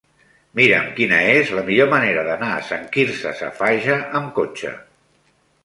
Mira'm 0.59 0.87
quina 0.99 1.19
és 1.33 1.51
la 1.57 1.63
millor 1.67 1.91
manera 1.91 2.23
d'anar 2.29 2.49
a 2.55 2.65
Sant 2.71 2.89
Quirze 2.97 3.37
Safaja 3.43 4.01
amb 4.21 4.35
cotxe. 4.43 4.77